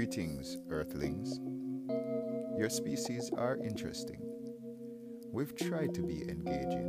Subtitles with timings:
[0.00, 1.40] Greetings, Earthlings.
[2.58, 4.22] Your species are interesting.
[5.30, 6.88] We've tried to be engaging,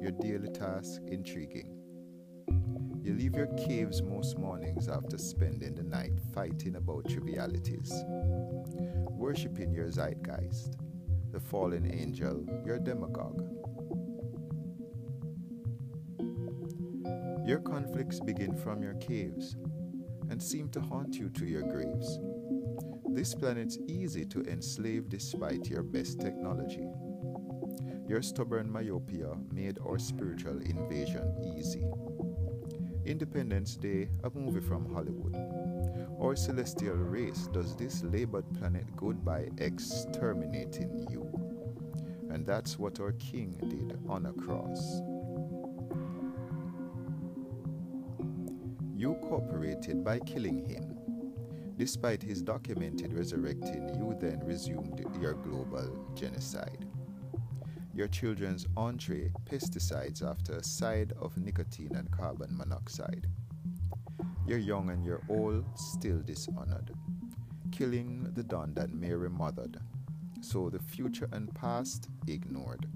[0.00, 1.76] your daily task intriguing.
[3.02, 9.90] You leave your caves most mornings after spending the night fighting about trivialities, worshipping your
[9.90, 10.76] zeitgeist,
[11.32, 13.42] the fallen angel, your demagogue.
[17.44, 19.56] Your conflicts begin from your caves
[20.40, 22.18] and seem to haunt you to your graves.
[23.10, 26.88] This planet's easy to enslave despite your best technology.
[28.08, 31.84] Your stubborn myopia made our spiritual invasion easy.
[33.04, 35.36] Independence Day, a movie from Hollywood.
[36.18, 41.28] Our celestial race does this labored planet good by exterminating you.
[42.30, 45.02] And that's what our king did on a cross.
[49.00, 50.98] You cooperated by killing him.
[51.78, 56.86] Despite his documented resurrecting, you then resumed your global genocide.
[57.94, 63.26] Your children's entree pesticides after a side of nicotine and carbon monoxide.
[64.46, 66.92] Your young and your old still dishonored,
[67.72, 69.80] killing the don that Mary mothered,
[70.42, 72.86] so the future and past ignored.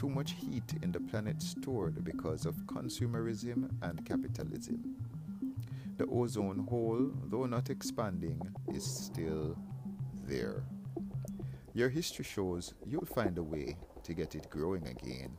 [0.00, 4.96] Too much heat in the planet stored because of consumerism and capitalism.
[5.98, 8.40] The ozone hole, though not expanding,
[8.72, 9.58] is still
[10.26, 10.64] there.
[11.74, 15.36] Your history shows you'll find a way to get it growing again.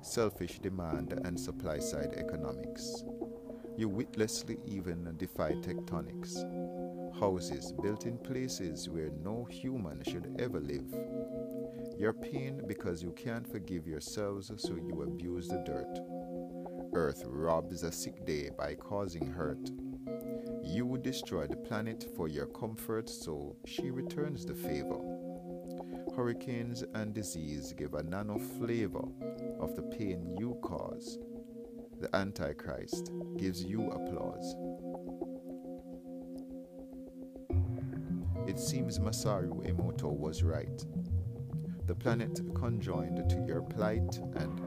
[0.00, 3.04] Selfish demand and supply side economics.
[3.76, 6.42] You witlessly even defy tectonics.
[7.18, 10.92] Houses built in places where no human should ever live.
[11.98, 15.98] You're pain because you can't forgive yourselves, so you abuse the dirt.
[16.94, 19.70] Earth robs a sick day by causing hurt.
[20.64, 25.00] You destroy the planet for your comfort, so she returns the favor.
[26.16, 29.04] Hurricanes and disease give a nano flavor
[29.60, 31.18] of the pain you cause.
[32.00, 34.56] The Antichrist gives you applause.
[38.46, 40.84] It seems Masaru Emoto was right.
[41.86, 44.60] The planet conjoined to your plight and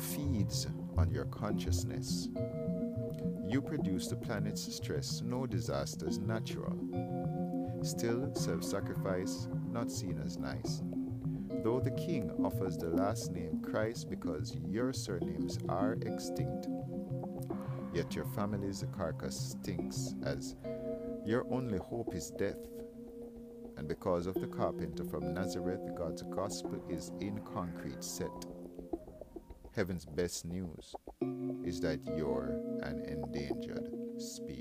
[0.00, 0.66] feeds
[0.96, 2.28] on your consciousness.
[3.46, 6.76] You produce the planet's stress, no disasters natural.
[7.82, 10.82] Still, self sacrifice not seen as nice.
[11.62, 16.68] Though the king offers the last name Christ because your surnames are extinct,
[17.94, 20.56] yet your family's carcass stinks as
[21.24, 22.56] your only hope is death.
[23.78, 28.26] And because of the carpenter from Nazareth, God's gospel is in concrete set.
[29.76, 30.96] Heaven's best news
[31.64, 34.57] is that you're an endangered species.